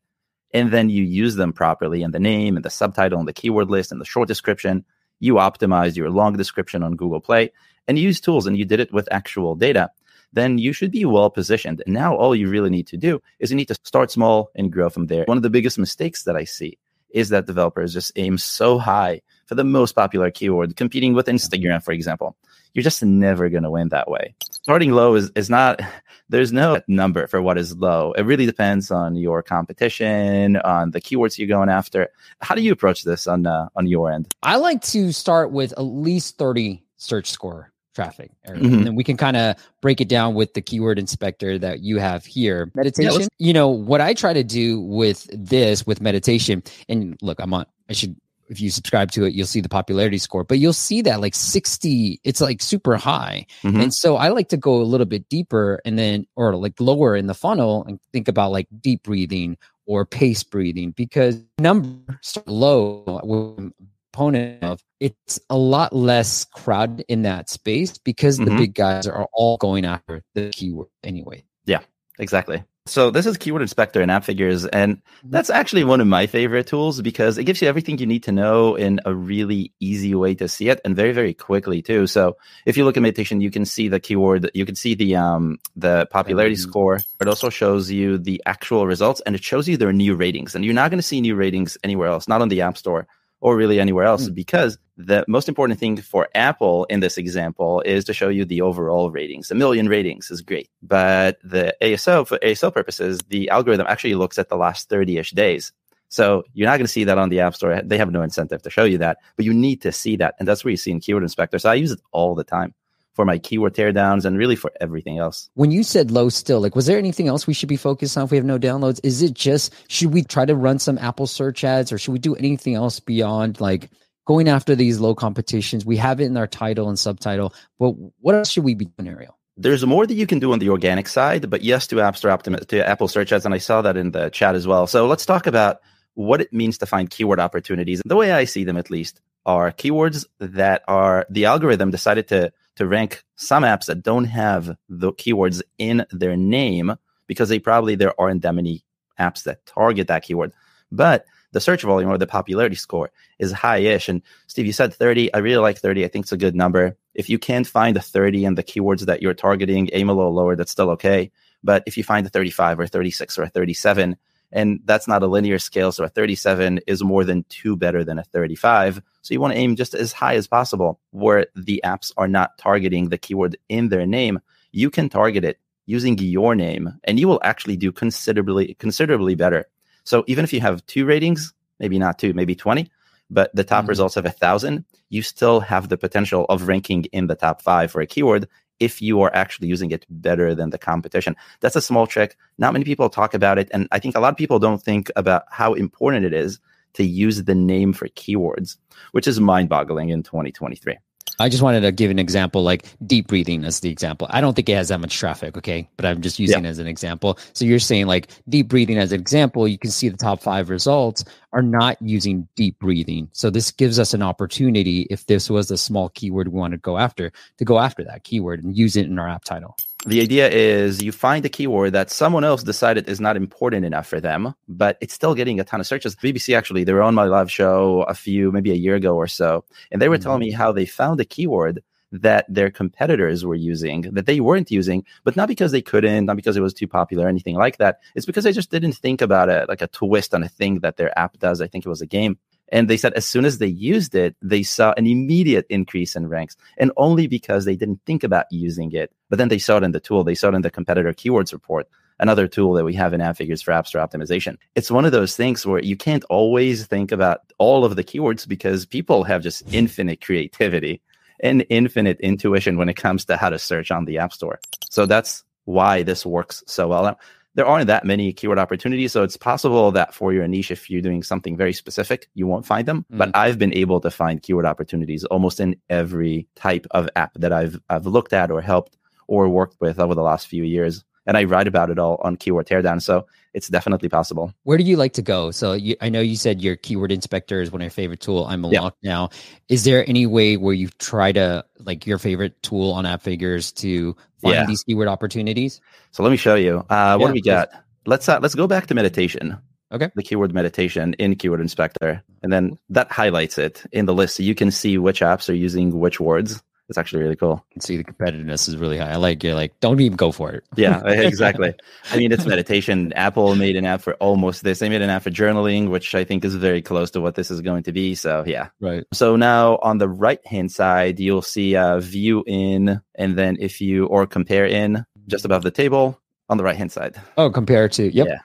And 0.54 0.72
then 0.72 0.90
you 0.90 1.04
use 1.04 1.36
them 1.36 1.54
properly 1.54 2.02
in 2.02 2.12
the 2.12 2.20
name 2.20 2.56
and 2.56 2.66
the 2.66 2.70
subtitle 2.70 3.20
and 3.20 3.28
the 3.28 3.34
keyword 3.34 3.70
list 3.70 3.92
and 3.92 4.02
the 4.02 4.06
short 4.06 4.28
description. 4.28 4.86
You 5.20 5.36
optimize 5.36 5.96
your 5.96 6.10
long 6.10 6.36
description 6.38 6.84
on 6.84 6.96
Google 6.96 7.22
Play 7.22 7.52
and 7.88 7.98
you 7.98 8.06
use 8.06 8.20
tools 8.20 8.48
and 8.48 8.58
you 8.58 8.66
did 8.66 8.80
it 8.80 8.94
with 8.94 9.08
actual 9.12 9.56
data. 9.56 9.92
Then 10.32 10.60
you 10.60 10.74
should 10.74 10.92
be 10.92 11.06
well 11.06 11.30
positioned. 11.30 11.82
And 11.86 11.94
now 11.94 12.16
all 12.16 12.36
you 12.36 12.50
really 12.50 12.70
need 12.70 12.88
to 12.88 12.98
do 12.98 13.20
is 13.40 13.50
you 13.50 13.58
need 13.58 13.68
to 13.68 13.78
start 13.84 14.12
small 14.12 14.52
and 14.56 14.72
grow 14.72 14.90
from 14.90 15.08
there. 15.08 15.26
One 15.26 15.38
of 15.38 15.44
the 15.44 15.50
biggest 15.50 15.80
mistakes 15.80 16.24
that 16.24 16.36
I 16.36 16.44
see 16.44 16.78
is 17.10 17.30
that 17.30 17.48
developers 17.48 17.94
just 17.94 18.12
aim 18.16 18.38
so 18.38 18.78
high 18.78 19.22
for 19.48 19.56
the 19.56 19.64
most 19.64 19.94
popular 19.94 20.30
keyword, 20.30 20.76
competing 20.76 21.16
with 21.16 21.26
Instagram, 21.26 21.84
for 21.84 21.92
example 21.92 22.36
you're 22.74 22.84
just 22.84 23.04
never 23.04 23.50
going 23.50 23.64
to 23.64 23.72
win 23.72 23.90
that 23.90 24.10
way. 24.10 24.36
Starting 24.52 24.92
low 24.92 25.16
is, 25.16 25.32
is 25.36 25.50
not, 25.50 25.82
there's 26.30 26.52
no 26.52 26.82
number 26.88 27.28
for 27.28 27.42
what 27.42 27.58
is 27.58 27.76
low. 27.76 28.12
It 28.14 28.24
really 28.24 28.46
depends 28.46 28.92
on 28.92 29.16
your 29.16 29.42
competition, 29.42 30.58
on 30.58 30.92
the 30.92 31.02
keywords 31.02 31.38
you're 31.38 31.48
going 31.48 31.70
after. 31.70 32.10
How 32.42 32.56
do 32.56 32.62
you 32.62 32.72
approach 32.72 33.04
this 33.04 33.28
on, 33.28 33.46
uh, 33.48 33.70
on 33.76 33.88
your 33.88 34.12
end? 34.12 34.34
I 34.44 34.58
like 34.58 34.82
to 34.84 35.12
start 35.12 35.52
with 35.52 35.72
at 35.74 35.82
least 35.82 36.38
30 36.38 36.84
search 36.98 37.32
score 37.32 37.72
traffic 37.96 38.32
mm-hmm. 38.48 38.64
and 38.64 38.86
then 38.86 38.96
we 38.96 39.04
can 39.04 39.18
kind 39.18 39.36
of 39.36 39.56
break 39.82 40.00
it 40.00 40.08
down 40.08 40.36
with 40.36 40.54
the 40.54 40.62
keyword 40.62 41.00
inspector 41.00 41.58
that 41.58 41.82
you 41.82 41.98
have 41.98 42.24
here 42.26 42.72
meditation 42.76 43.22
yeah, 43.22 43.28
you 43.40 43.52
know 43.52 43.68
what 43.68 44.00
i 44.00 44.14
try 44.14 44.32
to 44.32 44.44
do 44.44 44.80
with 44.80 45.28
this 45.34 45.86
with 45.88 46.00
meditation 46.00 46.64
and 46.88 47.18
look 47.22 47.40
i'm 47.40 47.54
on 47.54 47.66
i 47.90 47.94
should 47.94 48.16
if 48.50 48.60
you 48.60 48.70
subscribe 48.70 49.12
to 49.12 49.26
it, 49.26 49.34
you'll 49.34 49.48
see 49.48 49.62
the 49.62 49.70
popularity 49.70 50.18
score, 50.18 50.44
but 50.44 50.60
you'll 50.60 50.74
see 50.74 51.02
that 51.04 51.22
like 51.22 51.36
60, 51.36 52.20
it's 52.24 52.42
like 52.42 52.62
super 52.62 52.98
high. 52.98 53.46
Mm-hmm. 53.64 53.80
And 53.80 53.94
so 53.94 54.18
I 54.18 54.30
like 54.30 54.50
to 54.50 54.58
go 54.58 54.82
a 54.82 54.84
little 54.84 55.06
bit 55.06 55.30
deeper 55.30 55.80
and 55.86 55.98
then, 55.98 56.26
or 56.36 56.56
like 56.56 56.80
lower 56.80 57.16
in 57.16 57.28
the 57.28 57.34
funnel 57.34 57.86
and 57.88 58.00
think 58.12 58.28
about 58.28 58.52
like 58.52 58.68
deep 58.82 59.04
breathing 59.04 59.58
or 59.86 60.06
pace 60.06 60.44
breathing 60.44 60.92
because 60.92 61.44
numbers 61.60 62.38
low 62.46 63.22
with 63.24 63.72
opponent 64.14 64.64
of 64.64 64.84
it's 65.00 65.40
a 65.50 65.58
lot 65.58 65.94
less 65.94 66.46
crowded 66.46 67.06
in 67.08 67.22
that 67.24 67.50
space 67.50 67.98
because 67.98 68.40
mm-hmm. 68.40 68.50
the 68.50 68.58
big 68.58 68.74
guys 68.74 69.08
are 69.08 69.28
all 69.34 69.58
going 69.58 69.86
after 69.86 70.24
the 70.34 70.50
keyword 70.50 70.90
anyway. 71.04 71.44
Yeah, 71.66 71.80
exactly. 72.18 72.64
So 72.90 73.12
this 73.12 73.28
is 73.28 73.38
Keyword 73.38 73.62
Inspector 73.62 74.02
and 74.02 74.10
Appfigures, 74.10 74.66
and 74.66 74.98
mm-hmm. 74.98 75.30
that's 75.30 75.52
actually 75.52 75.84
one 75.84 76.02
of 76.02 76.08
my 76.08 76.26
favorite 76.26 76.66
tools 76.66 77.02
because 77.02 77.38
it 77.38 77.44
gives 77.44 77.62
you 77.62 77.68
everything 77.68 78.00
you 78.00 78.08
need 78.08 78.24
to 78.24 78.32
know 78.32 78.76
in 78.76 79.00
a 79.06 79.14
really 79.14 79.72
easy 79.80 80.16
way 80.16 80.34
to 80.36 80.48
see 80.48 80.70
it 80.70 80.82
and 80.84 80.96
very 80.96 81.12
very 81.12 81.34
quickly 81.36 81.84
too. 81.84 82.08
So 82.08 82.38
if 82.66 82.78
you 82.78 82.86
look 82.86 82.98
at 82.98 83.04
meditation, 83.04 83.42
you 83.42 83.52
can 83.52 83.66
see 83.66 83.90
the 83.90 84.00
keyword, 84.00 84.50
you 84.56 84.66
can 84.66 84.76
see 84.76 84.96
the 84.96 85.16
um 85.16 85.60
the 85.76 86.08
popularity 86.10 86.56
mm-hmm. 86.56 86.70
score. 86.70 87.00
It 87.22 87.28
also 87.28 87.50
shows 87.50 87.92
you 87.92 88.18
the 88.18 88.42
actual 88.48 88.88
results 88.88 89.22
and 89.26 89.36
it 89.36 89.44
shows 89.44 89.68
you 89.68 89.78
their 89.78 89.94
new 89.94 90.16
ratings. 90.16 90.56
And 90.56 90.66
you're 90.66 90.74
not 90.74 90.90
going 90.90 91.00
to 91.00 91.08
see 91.08 91.22
new 91.22 91.36
ratings 91.36 91.78
anywhere 91.84 92.08
else, 92.08 92.28
not 92.28 92.42
on 92.42 92.50
the 92.50 92.62
App 92.62 92.78
Store 92.78 93.08
or 93.42 93.56
really 93.56 93.80
anywhere 93.80 94.06
else 94.06 94.30
Mm. 94.30 94.36
because 94.36 94.78
the 94.98 95.24
most 95.28 95.48
important 95.48 95.80
thing 95.80 95.96
for 95.98 96.28
Apple 96.36 96.86
in 96.86 97.00
this 97.00 97.18
example 97.18 97.82
is 97.86 98.04
to 98.06 98.14
show 98.14 98.28
you 98.30 98.44
the 98.46 98.62
overall 98.62 99.12
ratings. 99.12 99.50
A 99.50 99.56
million 99.56 99.88
ratings 99.88 100.30
is 100.30 100.42
great, 100.42 100.70
but 100.82 101.38
the 101.44 101.74
ASO 101.82 102.28
for 102.28 102.38
ASO 102.40 102.74
purposes, 102.74 103.20
the 103.30 103.50
algorithm 103.50 103.88
actually 103.88 104.16
looks 104.16 104.38
at 104.38 104.50
the 104.50 104.58
last 104.58 104.90
30ish 104.90 105.34
days. 105.34 105.72
So 106.10 106.44
you're 106.54 106.68
not 106.68 106.78
going 106.78 106.88
to 106.88 106.92
see 106.92 107.04
that 107.04 107.20
on 107.20 107.30
the 107.30 107.40
App 107.40 107.56
Store. 107.56 107.82
They 107.84 107.98
have 107.98 108.12
no 108.12 108.24
incentive 108.24 108.62
to 108.64 108.70
show 108.70 108.84
you 108.84 108.98
that, 108.98 109.20
but 109.36 109.46
you 109.46 109.54
need 109.54 109.82
to 109.84 109.92
see 109.92 110.16
that. 110.18 110.34
And 110.40 110.48
that's 110.48 110.64
where 110.66 110.72
you 110.72 110.78
see 110.78 110.92
in 110.92 111.00
Keyword 111.00 111.24
Inspector. 111.24 111.58
So 111.60 111.70
I 111.70 111.76
use 111.76 111.92
it 111.92 112.02
all 112.12 112.34
the 112.36 112.44
time 112.44 112.74
for 113.20 113.26
my 113.26 113.38
keyword 113.38 113.74
teardowns 113.74 114.24
and 114.24 114.38
really 114.38 114.56
for 114.56 114.72
everything 114.80 115.18
else. 115.18 115.50
When 115.56 115.72
you 115.72 115.84
said 115.84 116.10
low 116.10 116.30
still, 116.30 116.62
like 116.62 116.74
was 116.74 116.86
there 116.86 116.98
anything 116.98 117.28
else 117.28 117.46
we 117.46 117.54
should 117.54 117.68
be 117.68 117.76
focused 117.76 118.18
on 118.18 118.24
if 118.24 118.32
we 118.32 118.38
have 118.38 118.46
no 118.46 118.58
downloads? 118.58 119.02
Is 119.04 119.22
it 119.22 119.34
just 119.34 119.74
should 119.90 120.14
we 120.14 120.24
try 120.24 120.46
to 120.46 120.56
run 120.56 120.80
some 120.80 120.98
Apple 120.98 121.28
search 121.28 121.66
ads 121.66 121.92
or 121.92 121.98
should 121.98 122.14
we 122.14 122.20
do 122.20 122.34
anything 122.36 122.76
else 122.76 123.02
beyond 123.02 123.60
like 123.60 123.90
going 124.26 124.48
after 124.48 124.74
these 124.74 125.02
low 125.02 125.16
competitions? 125.16 125.86
We 125.86 125.98
have 125.98 126.22
it 126.22 126.28
in 126.28 126.38
our 126.38 126.48
title 126.48 126.88
and 126.88 126.98
subtitle, 126.98 127.54
but 127.78 127.90
what 128.22 128.36
else 128.36 128.52
should 128.52 128.64
we 128.64 128.74
be 128.74 128.86
doing, 128.86 129.10
Ariel? 129.10 129.38
There's 129.58 129.86
more 129.86 130.08
that 130.08 130.14
you 130.14 130.26
can 130.26 130.40
do 130.40 130.54
on 130.54 130.60
the 130.60 130.70
organic 130.70 131.10
side, 131.10 131.50
but 131.50 131.62
yes 131.62 131.88
to 131.88 132.00
App 132.00 132.16
Store 132.16 132.32
Optimi- 132.32 132.66
to 132.68 132.88
Apple 132.88 133.10
search 133.10 133.34
ads, 133.34 133.44
and 133.44 133.54
I 133.54 133.58
saw 133.58 133.82
that 133.82 133.98
in 133.98 134.12
the 134.12 134.30
chat 134.30 134.56
as 134.56 134.66
well. 134.66 134.88
So 134.88 135.08
let's 135.08 135.26
talk 135.26 135.46
about 135.46 135.82
what 136.14 136.40
it 136.40 136.54
means 136.54 136.78
to 136.78 136.86
find 136.86 137.10
keyword 137.10 137.42
opportunities. 137.42 138.02
The 138.06 138.16
way 138.16 138.32
I 138.32 138.46
see 138.46 138.64
them, 138.64 138.78
at 138.78 138.90
least, 138.90 139.20
are 139.46 139.74
keywords 139.74 140.26
that 140.40 140.84
are 140.88 141.26
the 141.30 141.44
algorithm 141.44 141.92
decided 141.92 142.30
to 142.30 142.54
to 142.80 142.88
rank 142.88 143.26
some 143.36 143.64
apps 143.64 143.88
that 143.88 144.02
don't 144.02 144.24
have 144.24 144.74
the 144.88 145.12
keywords 145.12 145.62
in 145.78 146.06
their 146.12 146.38
name 146.38 146.96
because 147.28 147.50
they 147.50 147.60
probably 147.60 147.96
there 147.96 148.20
aren't 148.20 148.42
that 148.42 148.56
many 148.56 148.86
apps 149.20 149.44
that 149.44 149.66
target 149.66 150.08
that 150.08 150.24
keyword. 150.24 150.54
But 150.90 151.26
the 151.52 151.60
search 151.60 151.84
volume 151.84 152.10
or 152.10 152.18
the 152.18 152.26
popularity 152.26 152.78
score 152.78 153.12
is 153.38 153.52
high-ish. 153.52 154.08
And 154.08 154.22
Steve, 154.48 154.66
you 154.66 154.72
said 154.72 154.94
30. 154.94 155.34
I 155.34 155.40
really 155.40 155.58
like 155.58 155.78
30. 155.78 156.06
I 156.06 156.08
think 156.08 156.24
it's 156.24 156.32
a 156.32 156.38
good 156.38 156.56
number. 156.56 156.96
If 157.14 157.30
you 157.30 157.38
can't 157.38 157.68
find 157.68 157.98
a 157.98 158.02
30 158.02 158.46
and 158.46 158.58
the 158.58 158.64
keywords 158.64 159.02
that 159.02 159.22
you're 159.22 159.34
targeting, 159.34 159.90
aim 159.92 160.08
a 160.08 160.14
little 160.14 160.34
lower, 160.34 160.56
that's 160.56 160.72
still 160.72 160.90
okay. 160.92 161.32
But 161.62 161.84
if 161.86 161.98
you 161.98 162.06
find 162.06 162.26
a 162.26 162.30
35 162.30 162.80
or 162.80 162.88
36 162.88 163.38
or 163.38 163.48
37, 163.48 164.16
and 164.52 164.80
that's 164.86 165.08
not 165.08 165.24
a 165.24 165.28
linear 165.28 165.60
scale, 165.60 165.92
so 165.92 166.04
a 166.04 166.10
37 166.10 166.80
is 166.88 167.04
more 167.04 167.24
than 167.24 167.46
two 167.50 167.76
better 167.76 168.04
than 168.04 168.20
a 168.20 168.24
35. 168.24 169.02
So 169.22 169.34
you 169.34 169.40
want 169.40 169.54
to 169.54 169.60
aim 169.60 169.76
just 169.76 169.94
as 169.94 170.12
high 170.12 170.36
as 170.36 170.48
possible 170.48 171.00
where 171.12 171.48
the 171.56 171.82
apps 171.86 172.12
are 172.18 172.28
not 172.28 172.58
targeting 172.58 173.10
the 173.10 173.18
keyword 173.18 173.58
in 173.70 173.90
their 173.90 174.06
name. 174.06 174.40
You 174.72 174.90
can 174.90 175.10
target 175.10 175.44
it 175.44 175.60
using 175.86 176.18
your 176.18 176.56
name 176.56 176.94
and 177.04 177.20
you 177.20 177.28
will 177.28 177.42
actually 177.44 177.78
do 177.78 177.92
considerably 177.92 178.76
considerably 178.76 179.36
better. 179.36 179.66
So 180.04 180.24
even 180.28 180.44
if 180.44 180.54
you 180.54 180.62
have 180.62 180.86
two 180.86 181.06
ratings, 181.06 181.54
maybe 181.80 182.00
not 182.00 182.20
two, 182.20 182.34
maybe 182.34 182.56
20, 182.56 182.90
but 183.30 183.56
the 183.56 183.64
top 183.64 183.86
Mhm. 183.86 183.90
results 183.90 184.16
have 184.16 184.26
a 184.26 184.32
thousand, 184.32 184.86
you 185.10 185.22
still 185.22 185.60
have 185.60 185.90
the 185.90 185.98
potential 185.98 186.46
of 186.50 186.68
ranking 186.68 187.06
in 187.06 187.28
the 187.28 187.36
top 187.36 187.62
five 187.62 187.92
for 187.92 188.02
a 188.02 188.08
keyword 188.08 188.48
if 188.80 189.02
you 189.02 189.22
are 189.22 189.34
actually 189.36 189.68
using 189.68 189.92
it 189.92 190.06
better 190.10 190.56
than 190.56 190.70
the 190.70 190.78
competition. 190.78 191.36
That's 191.60 191.76
a 191.76 191.82
small 191.82 192.08
trick. 192.08 192.38
Not 192.58 192.74
many 192.74 192.86
people 192.86 193.10
talk 193.10 193.34
about 193.34 193.58
it. 193.58 193.70
And 193.72 193.88
I 193.92 194.00
think 194.00 194.16
a 194.16 194.20
lot 194.20 194.32
of 194.32 194.38
people 194.38 194.60
don't 194.60 194.82
think 194.82 195.12
about 195.16 195.44
how 195.50 195.74
important 195.74 196.26
it 196.26 196.34
is 196.34 196.60
to 196.94 197.04
use 197.04 197.44
the 197.44 197.56
name 197.56 197.94
for 197.94 198.08
keywords, 198.10 198.78
which 199.12 199.28
is 199.28 199.40
mind 199.40 199.70
boggling 199.70 200.10
in 200.10 200.24
2023. 200.24 200.98
I 201.40 201.50
just 201.50 201.64
wanted 201.64 201.82
to 201.82 201.92
give 201.92 202.12
an 202.12 202.20
example, 202.20 202.64
like 202.64 202.86
deep 203.06 203.28
breathing 203.28 203.64
as 203.64 203.80
the 203.80 203.90
example. 203.90 204.28
I 204.30 204.42
don't 204.42 204.56
think 204.56 204.68
it 204.70 204.76
has 204.76 204.90
that 204.90 205.00
much 205.00 205.18
traffic, 205.18 205.58
okay? 205.58 205.90
But 205.96 206.06
I'm 206.06 206.22
just 206.22 206.38
using 206.40 206.66
it 206.66 206.70
as 206.70 206.80
an 206.80 206.88
example. 206.88 207.40
So 207.54 207.66
you're 207.66 207.80
saying 207.80 208.08
like 208.08 208.30
deep 208.50 208.68
breathing 208.68 208.98
as 208.98 209.12
an 209.12 209.22
example, 209.22 209.68
you 209.68 209.78
can 209.78 209.92
see 209.92 210.10
the 210.10 210.18
top 210.18 210.42
five 210.42 210.70
results 210.70 211.24
are 211.54 211.62
not 211.62 212.02
using 212.02 212.48
deep 212.56 212.78
breathing. 212.80 213.30
So 213.32 213.50
this 213.50 213.72
gives 213.72 214.00
us 214.00 214.14
an 214.14 214.22
opportunity 214.22 215.08
if 215.10 215.26
this 215.28 215.50
was 215.50 215.72
a 215.72 215.78
small 215.78 216.10
keyword 216.10 216.50
we 216.50 216.60
want 216.60 216.74
to 216.74 216.78
go 216.78 216.98
after, 216.98 217.32
to 217.58 217.66
go 217.66 217.80
after 217.80 218.04
that 218.04 218.24
keyword 218.24 218.64
and 218.64 218.78
use 218.78 218.96
it 218.96 219.06
in 219.06 219.18
our 219.18 219.30
app 219.30 219.46
title. 219.46 219.78
The 220.06 220.22
idea 220.22 220.50
is 220.50 221.04
you 221.04 221.12
find 221.12 221.46
a 221.46 221.50
keyword 221.50 221.92
that 221.92 222.10
someone 222.10 222.46
else 222.46 222.64
decided 222.64 223.10
is 223.10 223.20
not 223.20 223.36
important 223.36 223.86
enough 223.86 224.08
for 224.08 224.22
them, 224.22 224.56
but 224.70 224.98
it's 225.02 225.14
still 225.14 225.36
getting 225.36 225.60
a 225.60 225.66
ton 225.66 225.82
of 225.82 225.88
searches. 225.88 226.16
BBC 226.16 226.58
actually, 226.58 226.86
they 226.86 226.94
were 226.94 227.02
on 227.02 227.14
my 227.14 227.26
live 227.26 227.52
show 227.52 228.04
a 228.04 228.14
few, 228.14 228.50
maybe 228.52 228.72
a 228.72 228.76
year 228.76 228.96
ago 228.96 229.18
or 229.18 229.28
so, 229.28 229.66
and 229.92 230.02
they 230.02 230.08
were 230.08 230.18
telling 230.18 230.40
me 230.40 230.52
mm-hmm. 230.52 230.58
how 230.58 230.72
they 230.72 230.86
found 230.86 231.20
a 231.20 231.26
keyword 231.26 231.84
that 232.12 232.46
their 232.50 232.72
competitors 232.72 233.46
were 233.46 233.56
using 233.56 234.02
that 234.14 234.26
they 234.26 234.40
weren't 234.40 234.72
using, 234.72 235.04
but 235.24 235.36
not 235.36 235.48
because 235.48 235.72
they 235.72 235.82
couldn't, 235.82 236.26
not 236.26 236.36
because 236.36 236.58
it 236.58 236.62
was 236.62 236.74
too 236.74 236.88
popular 236.88 237.26
or 237.26 237.30
anything 237.30 237.56
like 237.56 237.78
that. 237.78 238.00
It's 238.16 238.26
because 238.26 238.44
they 238.44 238.52
just 238.52 238.72
didn't 238.72 238.94
think 238.94 239.22
about 239.22 239.50
it 239.50 239.70
like 239.70 239.82
a 239.82 239.88
twist 239.88 240.34
on 240.34 240.44
a 240.44 240.50
thing 240.50 240.80
that 240.80 240.98
their 240.98 241.18
app 241.20 241.38
does. 241.40 241.62
I 241.62 241.68
think 241.68 241.86
it 241.86 241.90
was 241.90 242.02
a 242.02 242.08
game. 242.08 242.38
And 242.72 242.90
they 242.90 242.98
said 242.98 243.14
as 243.14 243.26
soon 243.26 243.46
as 243.46 243.58
they 243.58 243.68
used 243.68 244.16
it, 244.16 244.36
they 244.42 244.64
saw 244.64 244.94
an 244.98 245.08
immediate 245.08 245.66
increase 245.70 246.16
in 246.16 246.28
ranks, 246.28 246.56
and 246.78 246.92
only 246.98 247.28
because 247.28 247.66
they 247.66 247.76
didn't 247.76 248.02
think 248.06 248.24
about 248.24 248.46
using 248.52 248.92
it. 248.92 249.12
But 249.30 249.38
then 249.38 249.50
they 249.50 249.60
saw 249.60 249.78
it 249.78 249.84
in 249.84 249.92
the 249.92 250.00
tool, 250.00 250.24
they 250.24 250.36
saw 250.36 250.50
it 250.50 250.56
in 250.56 250.62
the 250.62 250.70
competitor 250.70 251.14
keywords 251.14 251.52
report, 251.52 251.88
another 252.20 252.48
tool 252.48 252.74
that 252.74 252.86
we 252.86 252.94
have 252.94 253.14
in 253.14 253.22
AppFigures 253.22 253.64
for 253.64 253.72
App 253.72 253.88
Store 253.88 254.06
optimization. 254.06 254.58
It's 254.76 254.92
one 254.92 255.06
of 255.06 255.12
those 255.12 255.36
things 255.36 255.66
where 255.66 255.82
you 255.82 255.96
can't 255.96 256.24
always 256.26 256.86
think 256.86 257.12
about 257.12 257.42
all 257.58 257.86
of 257.86 257.96
the 257.96 258.04
keywords 258.04 258.48
because 258.48 258.86
people 258.86 259.24
have 259.24 259.42
just 259.42 259.64
infinite 259.74 260.22
creativity 260.22 261.02
and 261.42 261.66
infinite 261.70 262.20
intuition 262.20 262.78
when 262.78 262.90
it 262.90 262.96
comes 262.96 263.26
to 263.26 263.38
how 263.38 263.50
to 263.50 263.58
search 263.58 263.92
on 263.92 264.06
the 264.06 264.18
App 264.18 264.34
Store. 264.34 264.60
So 264.90 265.06
that's 265.06 265.44
why 265.66 266.04
this 266.04 266.26
works 266.26 266.64
so 266.68 266.88
well. 266.88 267.18
There 267.60 267.68
aren't 267.68 267.88
that 267.88 268.06
many 268.06 268.32
keyword 268.32 268.58
opportunities. 268.58 269.12
So 269.12 269.22
it's 269.22 269.36
possible 269.36 269.92
that 269.92 270.14
for 270.14 270.32
your 270.32 270.48
niche, 270.48 270.72
if 270.72 270.90
you're 270.90 271.02
doing 271.02 271.22
something 271.22 271.58
very 271.58 271.74
specific, 271.74 272.30
you 272.34 272.48
won't 272.48 272.66
find 272.66 272.88
them. 272.88 273.06
Hmm. 273.12 273.18
But 273.18 273.32
I've 273.34 273.60
been 273.60 273.74
able 273.74 274.00
to 274.00 274.10
find 274.10 274.42
keyword 274.42 274.66
opportunities 274.66 275.26
almost 275.26 275.60
in 275.60 275.76
every 275.90 276.48
type 276.56 276.88
of 276.92 277.10
app 277.18 277.34
that 277.34 277.52
I've 277.52 277.78
I've 277.90 278.06
looked 278.06 278.32
at 278.32 278.50
or 278.50 278.62
helped 278.62 278.96
or 279.28 279.50
worked 279.50 279.76
with 279.82 280.00
over 280.00 280.16
the 280.16 280.22
last 280.22 280.48
few 280.48 280.64
years. 280.64 281.04
And 281.26 281.38
I 281.38 281.44
write 281.44 281.68
about 281.68 281.90
it 281.90 282.00
all 282.00 282.20
on 282.24 282.36
Keyword 282.38 282.68
Teardown. 282.68 283.02
So 283.02 283.26
it's 283.54 283.68
definitely 283.68 284.10
possible. 284.10 284.54
Where 284.64 284.78
do 284.78 284.84
you 284.84 284.96
like 284.98 285.14
to 285.14 285.22
go? 285.22 285.52
So 285.52 285.74
you, 285.74 285.96
I 286.02 286.10
know 286.10 286.22
you 286.22 286.36
said 286.36 286.62
your 286.62 286.76
keyword 286.76 287.12
inspector 287.12 287.62
is 287.62 287.72
one 287.72 287.82
of 287.82 287.86
your 287.86 287.92
favorite 287.92 288.20
tool. 288.22 288.46
I'm 288.46 288.64
Yeah. 288.64 288.80
unlocked 288.80 289.04
now. 289.04 289.30
Is 289.70 289.84
there 289.84 290.08
any 290.10 290.26
way 290.26 290.58
where 290.58 290.74
you 290.74 290.90
try 291.00 291.32
to 291.32 291.66
like 291.80 292.06
your 292.06 292.18
favorite 292.20 292.62
tool 292.64 292.92
on 292.92 293.06
Appfigures 293.06 293.72
to 293.74 294.16
find 294.42 294.54
Yeah. 294.54 294.66
these 294.66 294.84
keyword 294.84 295.08
opportunities? 295.08 295.82
So 296.12 296.24
let 296.24 296.30
me 296.30 296.38
show 296.38 296.56
you. 296.56 296.86
Uh, 296.90 297.18
what 297.18 297.28
Yeah, 297.28 297.28
do 297.28 297.34
we 297.34 297.42
got? 297.42 297.70
Let's 298.06 298.28
uh, 298.30 298.40
let's 298.42 298.56
go 298.56 298.68
back 298.68 298.88
to 298.88 298.96
meditation. 298.96 299.58
Okay. 299.92 300.10
The 300.16 300.22
keyword 300.24 300.54
meditation 300.54 301.16
in 301.18 301.36
Keyword 301.36 301.62
Inspector, 301.62 302.24
and 302.44 302.54
then 302.54 302.78
that 302.90 303.12
highlights 303.12 303.58
it 303.58 303.84
in 303.92 304.06
the 304.06 304.14
list, 304.14 304.36
so 304.36 304.44
you 304.44 304.54
can 304.54 304.70
see 304.70 305.00
which 305.00 305.22
apps 305.22 305.50
are 305.50 305.54
using 305.56 306.00
which 306.00 306.20
words. 306.20 306.62
It's 306.90 306.98
actually 306.98 307.24
really 307.24 307.36
cool. 307.36 307.64
You 307.70 307.74
can 307.74 307.82
see 307.82 307.98
the 307.98 308.04
competitiveness 308.04 308.68
is 308.68 308.78
really 308.78 308.98
high. 308.98 309.12
I 309.12 309.16
like 309.16 309.44
you're 309.44 309.56
like, 309.56 309.80
don't 309.80 310.00
even 310.02 310.18
go 310.18 310.32
for 310.32 310.52
it. 310.52 310.64
Yeah, 310.76 311.02
exactly. 311.06 311.74
I 312.12 312.18
mean, 312.18 312.32
it's 312.32 312.46
meditation. 312.46 313.14
Apple 313.14 313.56
made 313.56 313.76
an 313.76 313.86
app 313.86 314.02
for 314.02 314.16
almost 314.16 314.64
this. 314.64 314.80
They 314.80 314.90
made 314.90 315.02
an 315.02 315.10
app 315.10 315.24
for 315.24 315.30
journaling, 315.30 315.90
which 315.90 316.16
I 316.16 316.24
think 316.24 316.44
is 316.44 316.56
very 316.56 316.82
close 316.82 317.12
to 317.12 317.22
what 317.22 317.36
this 317.36 317.52
is 317.52 317.62
going 317.62 317.84
to 317.84 317.92
be. 317.92 318.16
So 318.16 318.44
yeah. 318.46 318.70
Right. 318.80 319.06
So 319.14 319.36
now 319.36 319.78
on 319.84 320.00
the 320.00 320.10
right 320.10 320.46
hand 320.46 320.72
side, 320.72 321.20
you'll 321.20 321.42
see 321.42 321.76
uh, 321.76 322.00
view 322.00 322.44
in, 322.48 323.00
and 323.16 323.38
then 323.38 323.58
if 323.60 323.80
you 323.80 324.08
or 324.08 324.26
compare 324.26 324.66
in 324.66 325.06
just 325.28 325.46
above 325.46 325.64
the 325.64 325.72
table 325.72 326.20
on 326.50 326.58
the 326.58 326.64
right 326.64 326.76
hand 326.76 326.92
side. 326.92 327.16
Oh, 327.38 327.50
compare 327.50 327.88
to 327.90 328.14
yep. 328.14 328.28
Yeah. 328.28 328.40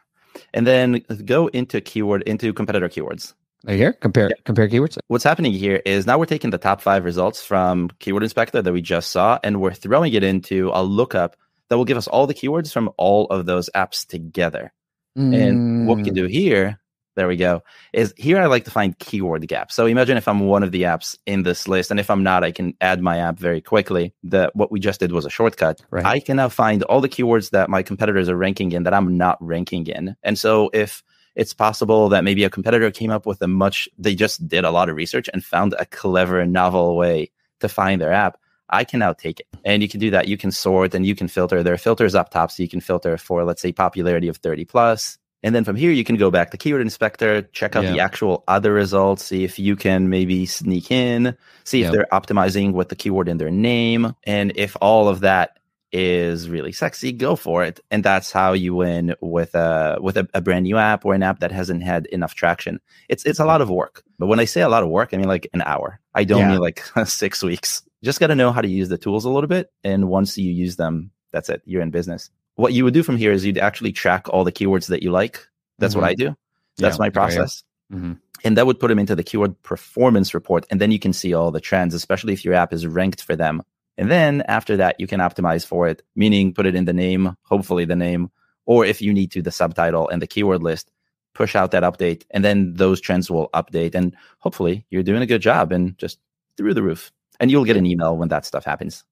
And 0.52 0.66
then 0.66 1.02
go 1.24 1.46
into 1.48 1.80
keyword 1.80 2.22
into 2.22 2.52
competitor 2.52 2.88
keywords. 2.88 3.34
Here. 3.66 3.94
Compare 3.94 4.30
compare 4.44 4.68
keywords. 4.68 4.98
What's 5.08 5.24
happening 5.24 5.52
here 5.52 5.80
is 5.86 6.06
now 6.06 6.18
we're 6.18 6.26
taking 6.26 6.50
the 6.50 6.58
top 6.58 6.80
five 6.82 7.04
results 7.04 7.42
from 7.42 7.88
Keyword 7.98 8.22
Inspector 8.22 8.60
that 8.60 8.72
we 8.72 8.82
just 8.82 9.10
saw, 9.10 9.38
and 9.42 9.60
we're 9.60 9.72
throwing 9.72 10.12
it 10.12 10.22
into 10.22 10.70
a 10.74 10.82
lookup 10.82 11.36
that 11.70 11.78
will 11.78 11.86
give 11.86 11.96
us 11.96 12.06
all 12.06 12.26
the 12.26 12.34
keywords 12.34 12.72
from 12.72 12.90
all 12.98 13.26
of 13.26 13.46
those 13.46 13.70
apps 13.74 14.06
together. 14.06 14.72
And 15.16 15.86
what 15.86 15.96
we 15.96 16.02
Mm. 16.02 16.06
can 16.06 16.14
do 16.14 16.26
here, 16.26 16.78
there 17.16 17.28
we 17.28 17.36
go, 17.36 17.62
is 17.92 18.12
here 18.16 18.38
I 18.38 18.46
like 18.46 18.64
to 18.64 18.70
find 18.70 18.98
keyword 18.98 19.46
gaps. 19.48 19.74
So 19.74 19.86
imagine 19.86 20.18
if 20.18 20.28
I'm 20.28 20.40
one 20.40 20.62
of 20.62 20.72
the 20.72 20.82
apps 20.82 21.16
in 21.24 21.44
this 21.44 21.66
list, 21.66 21.90
and 21.90 21.98
if 21.98 22.10
I'm 22.10 22.22
not, 22.22 22.44
I 22.44 22.52
can 22.52 22.74
add 22.80 23.00
my 23.00 23.18
app 23.18 23.38
very 23.38 23.60
quickly. 23.62 24.12
That 24.24 24.54
what 24.54 24.70
we 24.70 24.78
just 24.80 25.00
did 25.00 25.12
was 25.12 25.24
a 25.24 25.30
shortcut. 25.30 25.80
Right. 25.90 26.04
I 26.04 26.20
can 26.20 26.36
now 26.36 26.50
find 26.50 26.82
all 26.82 27.00
the 27.00 27.08
keywords 27.08 27.50
that 27.50 27.70
my 27.70 27.82
competitors 27.82 28.28
are 28.28 28.36
ranking 28.36 28.72
in 28.72 28.82
that 28.82 28.92
I'm 28.92 29.16
not 29.16 29.38
ranking 29.40 29.86
in. 29.86 30.16
And 30.22 30.38
so 30.38 30.68
if 30.74 31.02
it's 31.34 31.52
possible 31.52 32.08
that 32.10 32.24
maybe 32.24 32.44
a 32.44 32.50
competitor 32.50 32.90
came 32.90 33.10
up 33.10 33.26
with 33.26 33.42
a 33.42 33.48
much 33.48 33.88
they 33.98 34.14
just 34.14 34.46
did 34.46 34.64
a 34.64 34.70
lot 34.70 34.88
of 34.88 34.96
research 34.96 35.28
and 35.32 35.44
found 35.44 35.74
a 35.78 35.86
clever 35.86 36.44
novel 36.46 36.96
way 36.96 37.30
to 37.60 37.68
find 37.68 38.00
their 38.00 38.12
app. 38.12 38.38
I 38.68 38.84
can 38.84 39.00
now 39.00 39.12
take 39.12 39.40
it. 39.40 39.46
And 39.64 39.82
you 39.82 39.88
can 39.88 40.00
do 40.00 40.10
that. 40.10 40.26
You 40.26 40.36
can 40.36 40.50
sort 40.50 40.94
and 40.94 41.06
you 41.06 41.14
can 41.14 41.28
filter. 41.28 41.62
There 41.62 41.74
are 41.74 41.78
filters 41.78 42.14
up 42.14 42.30
top 42.30 42.50
so 42.50 42.62
you 42.62 42.68
can 42.68 42.80
filter 42.80 43.16
for 43.16 43.44
let's 43.44 43.62
say 43.62 43.72
popularity 43.72 44.28
of 44.28 44.38
30 44.38 44.64
plus. 44.64 45.18
And 45.42 45.54
then 45.54 45.64
from 45.64 45.76
here 45.76 45.90
you 45.90 46.04
can 46.04 46.16
go 46.16 46.30
back 46.30 46.50
to 46.52 46.56
keyword 46.56 46.80
inspector 46.80 47.42
check 47.42 47.76
out 47.76 47.82
the 47.82 48.00
actual 48.00 48.44
other 48.48 48.72
results 48.72 49.26
see 49.26 49.44
if 49.44 49.58
you 49.58 49.76
can 49.76 50.08
maybe 50.08 50.46
sneak 50.46 50.90
in 50.90 51.36
see 51.64 51.82
if 51.82 51.92
they're 51.92 52.06
optimizing 52.12 52.72
with 52.72 52.88
the 52.88 52.96
keyword 52.96 53.28
in 53.28 53.36
their 53.36 53.50
name. 53.50 54.14
And 54.24 54.52
if 54.56 54.74
all 54.80 55.08
of 55.08 55.20
that 55.20 55.58
is 55.94 56.48
really 56.48 56.72
sexy, 56.72 57.12
go 57.12 57.36
for 57.36 57.62
it. 57.62 57.78
And 57.88 58.02
that's 58.02 58.32
how 58.32 58.52
you 58.52 58.74
win 58.74 59.14
with 59.20 59.54
a 59.54 59.96
with 60.00 60.16
a, 60.16 60.28
a, 60.34 60.40
brand 60.40 60.64
new 60.64 60.76
app 60.76 61.04
or 61.04 61.14
an 61.14 61.22
app 61.22 61.38
that 61.38 61.52
hasn't 61.52 61.84
had 61.84 62.06
enough 62.06 62.34
traction. 62.34 62.80
It's 63.08 63.24
it's 63.24 63.38
a 63.38 63.44
lot 63.44 63.60
of 63.60 63.70
work. 63.70 64.02
But 64.18 64.26
when 64.26 64.40
I 64.40 64.44
say 64.44 64.62
a 64.62 64.68
lot 64.68 64.82
of 64.82 64.88
work, 64.88 65.10
I 65.12 65.18
mean 65.18 65.28
like 65.28 65.46
an 65.54 65.62
hour. 65.62 66.00
I 66.12 66.24
don't 66.24 66.40
yeah. 66.40 66.50
mean 66.50 66.60
like 66.60 66.84
six 67.06 67.44
weeks. 67.44 67.84
Just 68.02 68.18
got 68.18 68.26
to 68.26 68.34
know 68.34 68.50
how 68.50 68.60
to 68.60 68.68
use 68.68 68.88
the 68.88 68.98
tools 68.98 69.24
a 69.24 69.30
little 69.30 69.46
bit. 69.46 69.70
And 69.84 70.08
once 70.08 70.36
you 70.36 70.50
use 70.50 70.74
them, 70.74 71.12
that's 71.30 71.48
it. 71.48 71.62
You're 71.64 71.80
in 71.80 71.90
business. 71.90 72.28
What 72.56 72.72
you 72.72 72.82
would 72.84 72.94
do 72.94 73.04
from 73.04 73.16
here 73.16 73.30
is 73.30 73.46
you'd 73.46 73.58
actually 73.58 73.92
track 73.92 74.28
all 74.28 74.42
the 74.42 74.52
keywords 74.52 74.88
that 74.88 75.02
you 75.02 75.12
like. 75.12 75.46
That's 75.78 75.94
mm-hmm. 75.94 76.02
what 76.02 76.10
I 76.10 76.14
do. 76.14 76.36
That's 76.76 76.96
yeah, 76.96 77.02
my 77.02 77.10
process. 77.10 77.62
Mm-hmm. 77.92 78.14
And 78.42 78.58
that 78.58 78.66
would 78.66 78.80
put 78.80 78.88
them 78.88 78.98
into 78.98 79.14
the 79.14 79.22
keyword 79.22 79.60
performance 79.62 80.34
report. 80.34 80.66
And 80.70 80.80
then 80.80 80.90
you 80.90 80.98
can 80.98 81.12
see 81.12 81.34
all 81.34 81.52
the 81.52 81.60
trends, 81.60 81.94
especially 81.94 82.32
if 82.32 82.44
your 82.44 82.54
app 82.54 82.72
is 82.72 82.86
ranked 82.86 83.22
for 83.22 83.36
them 83.36 83.62
and 83.96 84.10
then 84.10 84.42
after 84.42 84.76
that, 84.78 84.98
you 84.98 85.06
can 85.06 85.20
optimize 85.20 85.64
for 85.64 85.88
it, 85.88 86.02
meaning 86.16 86.52
put 86.52 86.66
it 86.66 86.74
in 86.74 86.84
the 86.84 86.92
name, 86.92 87.36
hopefully 87.42 87.84
the 87.84 87.96
name, 87.96 88.30
or 88.66 88.84
if 88.84 89.00
you 89.00 89.12
need 89.12 89.30
to, 89.32 89.42
the 89.42 89.52
subtitle 89.52 90.08
and 90.08 90.20
the 90.20 90.26
keyword 90.26 90.62
list, 90.62 90.90
push 91.34 91.54
out 91.54 91.70
that 91.72 91.82
update. 91.82 92.24
And 92.30 92.44
then 92.44 92.74
those 92.74 93.00
trends 93.00 93.30
will 93.30 93.50
update. 93.54 93.94
And 93.94 94.16
hopefully 94.38 94.86
you're 94.90 95.02
doing 95.02 95.22
a 95.22 95.26
good 95.26 95.42
job 95.42 95.72
and 95.72 95.96
just 95.98 96.18
through 96.56 96.74
the 96.74 96.82
roof. 96.82 97.12
And 97.40 97.50
you'll 97.50 97.64
get 97.64 97.76
an 97.76 97.86
email 97.86 98.16
when 98.16 98.28
that 98.28 98.46
stuff 98.46 98.64
happens. 98.64 99.04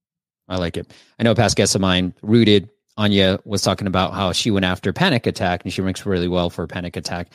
I 0.49 0.57
like 0.57 0.77
it. 0.77 0.93
I 1.19 1.23
know 1.23 1.35
past 1.35 1.57
guests 1.57 1.75
of 1.75 1.81
mine, 1.81 2.15
Rooted, 2.23 2.69
Ania 2.99 3.45
was 3.47 3.63
talking 3.63 3.87
about 3.87 4.13
how 4.13 4.33
she 4.33 4.51
went 4.51 4.65
after 4.65 4.93
Panic 4.93 5.27
Attack 5.27 5.65
and 5.65 5.73
she 5.73 5.81
ranks 5.81 6.05
really 6.05 6.29
well 6.29 6.51
for 6.51 6.67
Panic 6.67 6.97
Attack. 6.97 7.29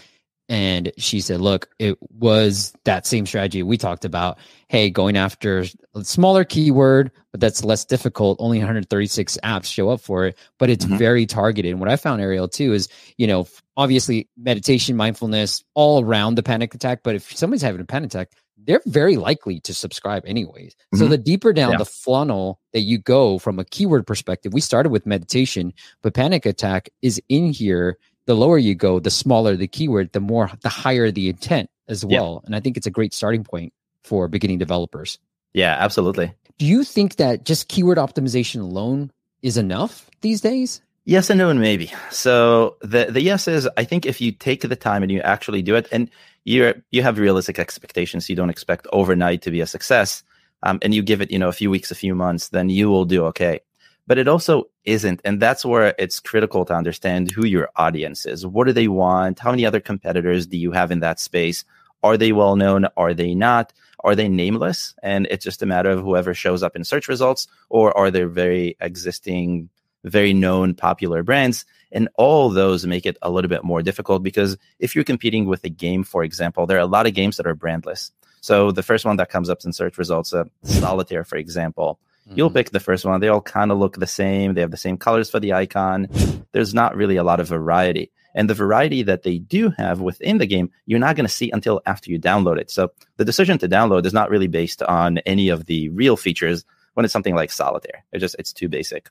And 0.50 0.94
she 0.98 1.20
said, 1.20 1.42
look, 1.42 1.70
it 1.78 1.98
was 2.18 2.74
that 2.86 3.06
same 3.06 3.26
strategy 3.26 3.64
we 3.64 3.78
talked 3.78 4.06
about. 4.06 4.38
Hey, 4.70 4.90
going 4.90 5.18
after 5.18 5.66
a 5.94 6.04
smaller 6.04 6.46
keyword, 6.46 7.12
but 7.32 7.42
that's 7.42 7.66
less 7.66 7.84
difficult. 7.84 8.38
Only 8.40 8.60
136 8.60 9.38
apps 9.44 9.66
show 9.66 9.90
up 9.90 10.00
for 10.00 10.26
it, 10.26 10.38
but 10.58 10.70
it's 10.70 10.86
mm-hmm. 10.86 10.98
very 10.98 11.26
targeted. 11.26 11.72
And 11.72 11.80
what 11.82 11.90
I 11.90 11.98
found, 11.98 12.22
Ariel, 12.22 12.48
too, 12.48 12.74
is, 12.74 12.88
you 13.18 13.28
know, 13.28 13.48
obviously 13.76 14.30
meditation, 14.38 14.96
mindfulness, 14.96 15.64
all 15.74 16.04
around 16.04 16.36
the 16.36 16.44
panic 16.44 16.74
attack. 16.74 17.02
But 17.04 17.16
if 17.16 17.36
somebody's 17.36 17.62
having 17.62 17.82
a 17.82 17.86
panic 17.86 18.12
attack, 18.12 18.32
they're 18.58 18.82
very 18.86 19.18
likely 19.18 19.60
to 19.62 19.74
subscribe 19.74 20.24
anyways. 20.26 20.76
Mm-hmm. 20.76 21.00
So 21.00 21.08
the 21.08 21.18
deeper 21.18 21.52
down 21.52 21.72
yeah. 21.72 21.78
the 21.78 21.86
funnel 21.86 22.60
that 22.72 22.82
you 22.82 23.00
go 23.00 23.38
from 23.38 23.60
a 23.60 23.66
keyword 23.66 24.08
perspective, 24.08 24.54
we 24.54 24.62
started 24.62 24.90
with 24.90 25.06
meditation, 25.06 25.74
but 26.02 26.14
panic 26.14 26.46
attack 26.46 26.90
is 27.02 27.22
in 27.28 27.52
here 27.52 27.98
the 28.28 28.36
lower 28.36 28.58
you 28.58 28.76
go, 28.76 29.00
the 29.00 29.10
smaller 29.10 29.56
the 29.56 29.68
keyword, 29.68 30.12
the 30.12 30.20
more 30.20 30.52
the 30.62 30.70
higher 30.70 31.10
the 31.10 31.30
intent 31.30 31.70
as 31.88 32.06
well. 32.06 32.42
Yeah. 32.44 32.48
And 32.48 32.56
I 32.56 32.60
think 32.60 32.78
it's 32.78 32.86
a 32.86 32.92
great 32.92 33.14
starting 33.14 33.44
point 33.44 33.74
for 34.04 34.28
beginning 34.28 34.60
developers. 34.60 35.18
Yeah, 35.54 35.76
absolutely. 35.80 36.34
Do 36.60 36.66
you 36.66 36.84
think 36.84 37.16
that 37.16 37.46
just 37.46 37.70
keyword 37.70 37.98
optimization 37.98 38.62
alone 38.62 39.12
is 39.42 39.58
enough 39.58 40.10
these 40.22 40.42
days? 40.42 40.82
Yes 41.06 41.30
and 41.30 41.38
no 41.38 41.50
and 41.50 41.62
maybe. 41.62 41.92
So 42.12 42.76
the 42.82 43.06
the 43.10 43.22
yes 43.22 43.48
is 43.48 43.68
I 43.78 43.86
think 43.86 44.06
if 44.06 44.20
you 44.20 44.34
take 44.34 44.62
the 44.62 44.76
time 44.76 45.04
and 45.04 45.12
you 45.12 45.22
actually 45.22 45.62
do 45.62 45.76
it 45.76 45.88
and 45.92 46.10
you're 46.44 46.76
you 46.92 47.02
have 47.02 47.18
realistic 47.18 47.60
expectations, 47.60 48.30
you 48.30 48.36
don't 48.36 48.50
expect 48.50 48.88
overnight 48.92 49.42
to 49.44 49.52
be 49.52 49.62
a 49.62 49.68
success, 49.68 50.22
um, 50.64 50.80
and 50.82 50.94
you 50.94 51.02
give 51.02 51.22
it 51.22 51.32
you 51.32 51.40
know 51.40 51.48
a 51.48 51.54
few 51.54 51.70
weeks, 51.70 51.92
a 51.92 51.96
few 51.96 52.14
months, 52.14 52.50
then 52.50 52.68
you 52.68 52.90
will 52.90 53.06
do 53.06 53.24
okay 53.28 53.62
but 54.08 54.18
it 54.18 54.28
also 54.28 54.70
isn't. 54.86 55.22
And 55.26 55.40
that's 55.40 55.66
where 55.66 55.94
it's 56.00 56.20
critical 56.20 56.66
to 56.66 56.74
understand 56.74 57.30
who 57.32 57.46
your 57.46 57.70
audience 57.76 58.26
is. 58.26 58.48
What 58.48 58.66
do 58.66 58.74
they 58.74 58.88
want? 58.88 59.40
How 59.40 59.52
many 59.52 59.66
other 59.66 59.82
competitors 59.82 60.48
do 60.48 60.58
you 60.58 60.72
have 60.72 60.92
in 60.92 61.02
that 61.02 61.20
space? 61.20 61.66
Are 62.04 62.18
they 62.18 62.32
well 62.32 62.56
known? 62.56 62.88
Are 62.96 63.14
they 63.14 63.36
not? 63.36 63.74
Are 64.04 64.16
they 64.16 64.30
nameless? 64.30 64.96
And 65.04 65.28
it's 65.30 65.44
just 65.44 65.62
a 65.62 65.66
matter 65.66 65.90
of 65.90 66.02
whoever 66.02 66.34
shows 66.34 66.64
up 66.64 66.76
in 66.76 66.84
search 66.84 67.08
results, 67.08 67.48
or 67.70 67.96
are 67.98 68.10
they 68.10 68.24
very 68.24 68.78
existing, 68.80 69.70
very 70.04 70.34
known, 70.34 70.74
popular 70.74 71.24
brands? 71.24 71.66
And 71.92 72.08
all 72.16 72.50
those 72.50 72.86
make 72.86 73.06
it 73.06 73.18
a 73.22 73.32
little 73.32 73.50
bit 73.50 73.64
more 73.64 73.82
difficult 73.82 74.24
because 74.24 74.58
if 74.80 74.96
you're 74.96 75.04
competing 75.04 75.46
with 75.46 75.64
a 75.64 75.70
game, 75.70 76.04
for 76.04 76.24
example, 76.24 76.66
there 76.66 76.78
are 76.78 76.82
a 76.82 76.86
lot 76.86 77.08
of 77.08 77.14
games 77.14 77.38
that 77.38 77.48
are 77.48 77.56
brandless. 77.56 78.12
So 78.42 78.72
the 78.72 78.84
first 78.84 79.04
one 79.04 79.18
that 79.18 79.30
comes 79.30 79.50
up 79.50 79.66
in 79.66 79.74
search 79.74 79.98
results, 79.98 80.34
uh, 80.34 80.46
Solitaire, 80.64 81.24
for 81.24 81.38
example, 81.38 82.00
Mm-hmm. 82.28 82.38
You'll 82.38 82.52
pick 82.52 82.72
the 82.72 82.80
first 82.80 83.06
one. 83.06 83.20
They 83.22 83.30
all 83.30 83.42
kind 83.42 83.72
of 83.72 83.78
look 83.78 83.98
the 83.98 84.08
same. 84.08 84.54
They 84.54 84.62
have 84.62 84.72
the 84.72 84.78
same 84.78 84.98
colors 84.98 85.30
for 85.30 85.40
the 85.40 85.54
icon. 85.54 86.08
There's 86.52 86.74
not 86.74 86.96
really 86.96 87.16
a 87.16 87.24
lot 87.24 87.40
of 87.40 87.48
variety. 87.48 88.12
And 88.36 88.50
the 88.50 88.54
variety 88.54 89.02
that 89.04 89.24
they 89.24 89.40
do 89.40 89.72
have 89.78 90.02
within 90.02 90.38
the 90.38 90.46
game, 90.46 90.70
you're 90.86 91.00
not 91.00 91.16
going 91.16 91.26
to 91.26 91.32
see 91.32 91.50
until 91.50 91.82
after 91.86 92.12
you 92.12 92.20
download 92.20 92.60
it. 92.60 92.70
So 92.70 92.92
the 93.16 93.26
decision 93.26 93.58
to 93.60 93.70
download 93.70 94.06
is 94.06 94.14
not 94.14 94.30
really 94.30 94.48
based 94.48 94.84
on 94.84 95.18
any 95.20 95.50
of 95.50 95.66
the 95.66 95.90
real 95.90 96.18
features 96.18 96.66
when 96.94 97.04
it's 97.04 97.14
something 97.14 97.36
like 97.36 97.52
solitaire. 97.52 98.06
It 98.12 98.20
just 98.20 98.36
it's 98.38 98.54
too 98.54 98.70
basic. 98.70 99.10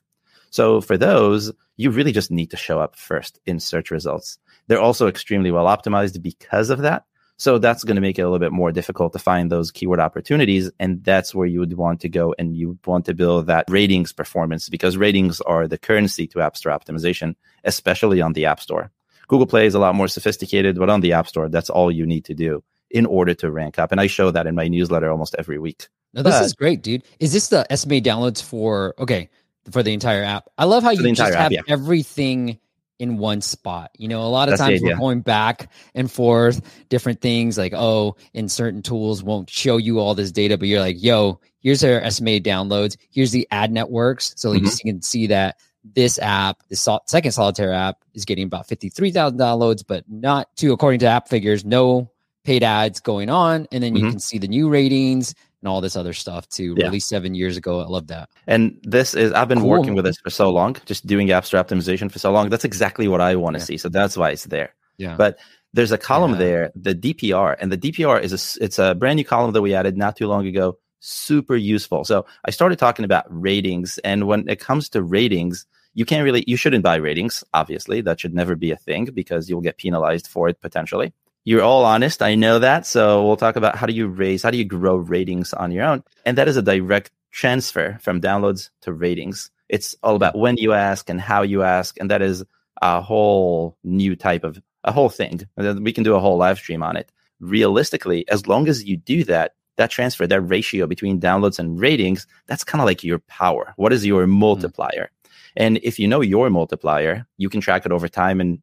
So 0.49 0.79
for 0.79 0.97
those, 0.97 1.51
you 1.75 1.91
really 1.91 2.11
just 2.11 2.31
need 2.31 2.51
to 2.51 2.57
show 2.57 2.79
up 2.79 2.95
first 2.95 3.39
in 3.45 3.59
search 3.59 3.91
results. 3.91 4.37
They're 4.67 4.79
also 4.79 5.07
extremely 5.07 5.51
well 5.51 5.65
optimized 5.65 6.21
because 6.21 6.69
of 6.69 6.79
that. 6.79 7.03
So 7.37 7.59
that's 7.59 7.83
going 7.83 7.95
to 7.95 8.01
make 8.01 8.17
it 8.17 8.23
a 8.23 8.25
little 8.25 8.39
bit 8.39 8.51
more 8.51 8.71
difficult 8.71 9.13
to 9.13 9.19
find 9.19 9.51
those 9.51 9.69
keyword 9.69 9.99
opportunities. 9.99 10.71
And 10.79 11.03
that's 11.03 11.35
where 11.35 11.45
you 11.45 11.59
would 11.59 11.73
want 11.73 12.01
to 12.01 12.09
go 12.09 12.33
and 12.39 12.55
you 12.55 12.79
want 12.85 13.05
to 13.05 13.13
build 13.13 13.45
that 13.45 13.65
ratings 13.69 14.11
performance 14.11 14.69
because 14.69 14.97
ratings 14.97 15.39
are 15.41 15.67
the 15.67 15.77
currency 15.77 16.25
to 16.27 16.41
App 16.41 16.57
Store 16.57 16.71
optimization, 16.71 17.35
especially 17.63 18.21
on 18.21 18.33
the 18.33 18.45
App 18.45 18.59
Store. 18.59 18.91
Google 19.27 19.45
Play 19.45 19.67
is 19.67 19.75
a 19.75 19.79
lot 19.79 19.93
more 19.93 20.07
sophisticated, 20.07 20.79
but 20.79 20.89
on 20.89 21.01
the 21.01 21.13
App 21.13 21.27
Store, 21.27 21.47
that's 21.47 21.69
all 21.69 21.91
you 21.91 22.05
need 22.05 22.25
to 22.25 22.33
do 22.33 22.63
in 22.89 23.05
order 23.05 23.33
to 23.35 23.51
rank 23.51 23.77
up. 23.77 23.91
And 23.91 24.01
I 24.01 24.07
show 24.07 24.31
that 24.31 24.47
in 24.47 24.55
my 24.55 24.67
newsletter 24.67 25.11
almost 25.11 25.35
every 25.37 25.59
week. 25.59 25.87
Now, 26.13 26.23
this 26.23 26.35
but, 26.35 26.45
is 26.45 26.53
great, 26.53 26.81
dude. 26.81 27.03
Is 27.19 27.33
this 27.33 27.49
the 27.49 27.71
estimated 27.71 28.11
downloads 28.11 28.41
for, 28.41 28.95
okay, 28.97 29.29
for 29.69 29.83
the 29.83 29.93
entire 29.93 30.23
app? 30.23 30.49
I 30.57 30.63
love 30.63 30.81
how 30.81 30.91
you 30.91 31.13
just 31.13 31.33
have 31.33 31.51
yeah. 31.51 31.61
everything 31.67 32.57
in 32.99 33.17
one 33.17 33.41
spot. 33.41 33.91
You 33.97 34.07
know, 34.07 34.21
a 34.21 34.29
lot 34.29 34.49
of 34.49 34.53
That's 34.53 34.61
times 34.61 34.81
we're 34.81 34.97
going 34.97 35.21
back 35.21 35.69
and 35.93 36.11
forth, 36.11 36.61
different 36.89 37.21
things 37.21 37.57
like, 37.57 37.73
oh, 37.75 38.15
in 38.33 38.49
certain 38.49 38.81
tools 38.81 39.23
won't 39.23 39.49
show 39.49 39.77
you 39.77 39.99
all 39.99 40.15
this 40.15 40.31
data, 40.31 40.57
but 40.57 40.67
you're 40.67 40.79
like, 40.79 41.01
yo, 41.01 41.39
here's 41.59 41.83
our 41.83 41.99
estimated 42.01 42.43
downloads. 42.43 42.97
Here's 43.11 43.31
the 43.31 43.47
ad 43.51 43.71
networks. 43.71 44.33
So 44.37 44.51
mm-hmm. 44.51 44.65
you 44.65 44.93
can 44.93 45.01
see 45.01 45.27
that 45.27 45.57
this 45.83 46.19
app, 46.19 46.63
the 46.69 46.75
sol- 46.75 47.03
second 47.07 47.31
solitaire 47.31 47.73
app, 47.73 48.03
is 48.13 48.25
getting 48.25 48.45
about 48.45 48.67
53,000 48.67 49.37
downloads, 49.37 49.83
but 49.87 50.03
not 50.09 50.55
to, 50.57 50.73
according 50.73 50.99
to 51.01 51.07
Appfigures, 51.07 51.63
no 51.63 52.11
paid 52.43 52.63
ads 52.63 52.99
going 52.99 53.29
on. 53.29 53.67
And 53.71 53.83
then 53.83 53.95
you 53.95 54.03
mm-hmm. 54.03 54.11
can 54.11 54.19
see 54.19 54.37
the 54.37 54.47
new 54.47 54.69
ratings, 54.69 55.35
and 55.61 55.69
all 55.69 55.81
this 55.81 55.95
other 55.95 56.13
stuff 56.13 56.47
to 56.49 56.75
yeah. 56.77 56.85
release 56.85 57.05
seven 57.05 57.33
years 57.33 57.57
ago. 57.57 57.81
I 57.81 57.85
love 57.85 58.07
that. 58.07 58.29
And 58.45 58.77
this 58.83 59.13
is 59.13 59.31
I've 59.33 59.47
been 59.47 59.59
cool. 59.59 59.69
working 59.69 59.95
with 59.95 60.05
this 60.05 60.17
for 60.17 60.29
so 60.29 60.49
long, 60.49 60.75
just 60.85 61.07
doing 61.07 61.31
App 61.31 61.45
Store 61.45 61.63
optimization 61.63 62.11
for 62.11 62.19
so 62.19 62.31
long. 62.31 62.49
That's 62.49 62.65
exactly 62.65 63.07
what 63.07 63.21
I 63.21 63.35
want 63.35 63.55
to 63.55 63.59
yeah. 63.59 63.65
see. 63.65 63.77
So 63.77 63.89
that's 63.89 64.17
why 64.17 64.31
it's 64.31 64.45
there. 64.45 64.73
Yeah. 64.97 65.15
But 65.15 65.37
there's 65.73 65.91
a 65.91 65.97
column 65.97 66.31
yeah. 66.33 66.37
there, 66.37 66.71
the 66.75 66.95
DPR, 66.95 67.55
and 67.59 67.71
the 67.71 67.77
DPR 67.77 68.21
is 68.21 68.33
a 68.33 68.63
it's 68.63 68.79
a 68.79 68.95
brand 68.95 69.17
new 69.17 69.25
column 69.25 69.53
that 69.53 69.61
we 69.61 69.73
added 69.73 69.97
not 69.97 70.15
too 70.15 70.27
long 70.27 70.47
ago. 70.47 70.77
Super 70.99 71.55
useful. 71.55 72.03
So 72.03 72.25
I 72.45 72.51
started 72.51 72.79
talking 72.79 73.05
about 73.05 73.25
ratings, 73.29 73.97
and 73.99 74.27
when 74.27 74.47
it 74.49 74.59
comes 74.59 74.89
to 74.89 75.03
ratings, 75.03 75.65
you 75.93 76.05
can't 76.05 76.23
really 76.23 76.43
you 76.47 76.57
shouldn't 76.57 76.83
buy 76.83 76.95
ratings. 76.95 77.43
Obviously, 77.53 78.01
that 78.01 78.19
should 78.19 78.33
never 78.33 78.55
be 78.55 78.71
a 78.71 78.77
thing 78.77 79.05
because 79.05 79.49
you'll 79.49 79.61
get 79.61 79.77
penalized 79.77 80.27
for 80.27 80.49
it 80.49 80.59
potentially 80.61 81.13
you're 81.47 81.63
all 81.63 81.85
honest. 81.85 82.21
I 82.21 82.35
know 82.35 82.59
that. 82.59 82.85
So 82.85 83.25
we'll 83.25 83.37
talk 83.37 83.55
about 83.55 83.77
how 83.77 83.85
do 83.85 83.93
you 83.93 84.07
raise, 84.07 84.43
how 84.43 84.51
do 84.51 84.57
you 84.57 84.65
grow 84.65 84.97
ratings 84.97 85.53
on 85.53 85.71
your 85.71 85.85
own? 85.85 86.03
And 86.25 86.37
that 86.37 86.49
is 86.49 86.57
a 86.57 86.61
direct 86.61 87.09
transfer 87.31 87.97
from 88.01 88.19
downloads 88.19 88.69
to 88.81 88.91
ratings. 88.91 89.49
It's 89.69 89.95
all 90.03 90.17
about 90.17 90.37
when 90.37 90.57
you 90.57 90.73
ask 90.73 91.09
and 91.09 91.21
how 91.21 91.43
you 91.43 91.63
ask. 91.63 91.97
And 92.01 92.11
that 92.11 92.21
is 92.21 92.43
a 92.81 92.99
whole 92.99 93.77
new 93.85 94.13
type 94.13 94.43
of 94.43 94.61
a 94.83 94.91
whole 94.91 95.07
thing. 95.07 95.47
We 95.55 95.93
can 95.93 96.03
do 96.03 96.15
a 96.15 96.19
whole 96.19 96.35
live 96.35 96.57
stream 96.57 96.83
on 96.83 96.97
it. 96.97 97.13
Realistically, 97.39 98.27
as 98.27 98.45
long 98.45 98.67
as 98.67 98.83
you 98.83 98.97
do 98.97 99.23
that, 99.23 99.53
that 99.77 99.89
transfer, 99.89 100.27
that 100.27 100.41
ratio 100.41 100.85
between 100.85 101.21
downloads 101.21 101.59
and 101.59 101.79
ratings, 101.79 102.27
that's 102.47 102.65
kind 102.65 102.81
of 102.81 102.85
like 102.85 103.05
your 103.05 103.19
power. 103.19 103.73
What 103.77 103.93
is 103.93 104.05
your 104.05 104.27
multiplier? 104.27 105.09
Mm. 105.23 105.29
And 105.55 105.79
if 105.81 105.97
you 105.97 106.09
know 106.09 106.19
your 106.19 106.49
multiplier, 106.49 107.25
you 107.37 107.47
can 107.47 107.61
track 107.61 107.85
it 107.85 107.93
over 107.93 108.09
time 108.09 108.41
and 108.41 108.61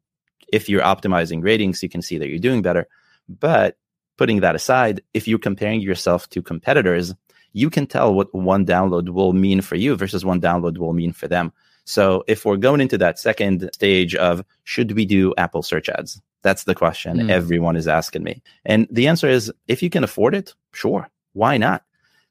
if 0.51 0.69
you're 0.69 0.81
optimizing 0.81 1.43
ratings, 1.43 1.83
you 1.83 1.89
can 1.89 2.01
see 2.01 2.17
that 2.17 2.27
you're 2.29 2.39
doing 2.39 2.61
better. 2.61 2.87
But 3.27 3.77
putting 4.17 4.41
that 4.41 4.55
aside, 4.55 5.01
if 5.13 5.27
you're 5.27 5.39
comparing 5.39 5.81
yourself 5.81 6.29
to 6.29 6.41
competitors, 6.41 7.13
you 7.53 7.69
can 7.69 7.87
tell 7.87 8.13
what 8.13 8.33
one 8.33 8.65
download 8.65 9.09
will 9.09 9.33
mean 9.33 9.61
for 9.61 9.75
you 9.75 9.95
versus 9.95 10.25
one 10.25 10.41
download 10.41 10.77
will 10.77 10.93
mean 10.93 11.13
for 11.13 11.27
them. 11.27 11.53
So 11.85 12.23
if 12.27 12.45
we're 12.45 12.57
going 12.57 12.81
into 12.81 12.97
that 12.97 13.19
second 13.19 13.69
stage 13.73 14.15
of 14.15 14.43
should 14.63 14.91
we 14.93 15.05
do 15.05 15.33
Apple 15.37 15.61
search 15.61 15.87
ads? 15.87 16.21
That's 16.41 16.63
the 16.63 16.75
question 16.75 17.17
mm. 17.17 17.29
everyone 17.29 17.75
is 17.75 17.87
asking 17.87 18.23
me. 18.23 18.41
And 18.65 18.87
the 18.91 19.07
answer 19.07 19.29
is 19.29 19.51
if 19.67 19.81
you 19.81 19.89
can 19.89 20.03
afford 20.03 20.35
it, 20.35 20.53
sure. 20.73 21.09
Why 21.33 21.57
not? 21.57 21.83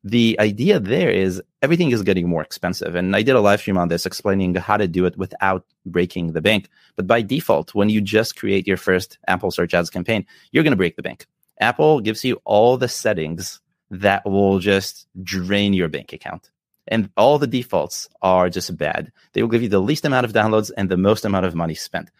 The 0.05 0.39
idea 0.39 0.79
there 0.79 1.11
is 1.11 1.43
everything 1.63 1.91
is 1.91 2.03
getting 2.03 2.29
more 2.29 2.43
expensive. 2.43 2.95
And 2.95 3.17
I 3.17 3.23
did 3.23 3.35
a 3.35 3.41
live 3.41 3.61
stream 3.61 3.79
on 3.79 3.89
this 3.89 4.05
explaining 4.05 4.55
how 4.55 4.77
to 4.77 4.87
do 4.87 5.07
it 5.07 5.17
without 5.17 5.65
breaking 5.87 6.33
the 6.33 6.43
bank. 6.43 6.69
But 6.95 7.07
by 7.07 7.23
default, 7.23 7.75
when 7.75 7.89
you 7.89 8.03
just 8.03 8.37
create 8.37 8.67
your 8.67 8.77
first 8.77 9.19
Apple 9.29 9.51
search 9.51 9.73
ads 9.73 9.89
campaign, 9.91 10.27
you're 10.53 10.63
going 10.63 10.73
to 10.73 10.77
break 10.77 10.97
the 10.97 11.03
bank. 11.03 11.27
Apple 11.59 12.01
gives 12.01 12.23
you 12.23 12.39
all 12.45 12.77
the 12.77 12.89
settings 12.89 13.61
that 13.91 14.25
will 14.29 14.59
just 14.59 15.07
drain 15.23 15.73
your 15.73 15.89
bank 15.89 16.13
account. 16.13 16.51
and 16.89 17.09
all 17.17 17.39
the 17.39 17.47
defaults 17.47 18.09
are 18.21 18.51
just 18.51 18.77
bad. 18.77 19.11
They 19.33 19.43
will 19.43 19.49
give 19.49 19.63
you 19.63 19.69
the 19.71 19.81
least 19.81 20.05
amount 20.05 20.27
of 20.27 20.33
downloads 20.33 20.71
and 20.77 20.91
the 20.91 20.97
most 20.99 21.25
amount 21.25 21.47
of 21.47 21.55
money 21.55 21.75
spent. 21.75 22.11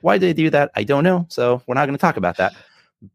Why 0.00 0.18
do 0.18 0.26
they 0.26 0.32
do 0.32 0.50
that, 0.50 0.70
I 0.74 0.84
don't 0.84 1.04
know. 1.04 1.26
So 1.28 1.62
we're 1.66 1.74
not 1.74 1.86
going 1.86 1.96
to 1.96 2.00
talk 2.00 2.16
about 2.16 2.38
that. 2.38 2.52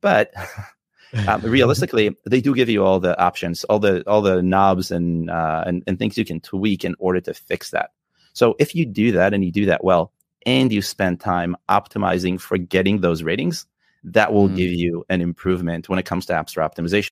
But 0.02 0.32
um, 1.28 1.42
realistically, 1.44 2.16
they 2.26 2.42
do 2.42 2.56
give 2.56 2.70
you 2.70 2.84
all 2.84 3.00
the 3.00 3.20
options, 3.20 3.64
all 3.66 3.80
the 3.80 4.08
all 4.08 4.22
the 4.22 4.42
knobs 4.42 4.92
and, 4.92 5.30
uh, 5.30 5.64
and 5.66 5.84
and 5.88 6.00
things 6.00 6.18
you 6.18 6.26
can 6.26 6.40
tweak 6.40 6.84
in 6.84 6.96
order 7.00 7.22
to 7.22 7.34
fix 7.34 7.72
that. 7.72 7.92
So 8.34 8.56
if 8.60 8.74
you 8.76 8.86
do 8.86 9.12
that 9.14 9.34
and 9.34 9.44
you 9.44 9.52
do 9.52 9.66
that 9.68 9.84
well, 9.84 10.12
and 10.46 10.72
you 10.72 10.82
spend 10.82 11.20
time 11.20 11.56
optimizing 11.70 12.40
for 12.40 12.58
getting 12.58 13.02
those 13.02 13.24
ratings, 13.24 13.66
that 14.04 14.34
will 14.34 14.50
mm. 14.50 14.56
give 14.56 14.72
you 14.72 15.06
an 15.10 15.22
improvement 15.22 15.90
when 15.90 16.00
it 16.00 16.04
comes 16.04 16.26
to 16.28 16.34
App 16.34 16.50
Store 16.50 16.68
optimization. 16.68 17.10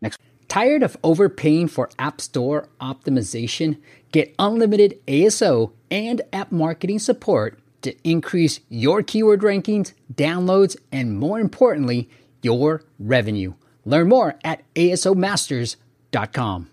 Next. 0.00 0.18
Tired 0.48 0.82
of 0.82 0.96
overpaying 1.04 1.68
for 1.68 1.90
App 1.98 2.20
Store 2.20 2.68
optimization? 2.80 3.78
Get 4.10 4.34
unlimited 4.38 5.00
ASO 5.06 5.72
and 5.90 6.20
app 6.32 6.52
marketing 6.52 6.98
support 6.98 7.58
to 7.82 7.94
increase 8.08 8.60
your 8.68 9.02
keyword 9.02 9.40
rankings, 9.40 9.92
downloads, 10.12 10.76
and 10.90 11.18
more 11.18 11.40
importantly, 11.40 12.08
your 12.42 12.82
revenue. 12.98 13.54
Learn 13.84 14.08
more 14.08 14.36
at 14.44 14.62
asomasters.com. 14.74 16.68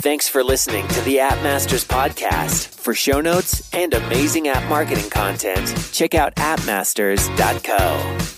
Thanks 0.00 0.28
for 0.28 0.44
listening 0.44 0.86
to 0.88 1.00
the 1.02 1.20
App 1.20 1.42
Masters 1.42 1.84
podcast. 1.84 2.68
For 2.68 2.94
show 2.94 3.20
notes 3.20 3.72
and 3.74 3.92
amazing 3.92 4.48
app 4.48 4.66
marketing 4.68 5.10
content, 5.10 5.74
check 5.92 6.14
out 6.14 6.34
appmasters.co. 6.36 8.37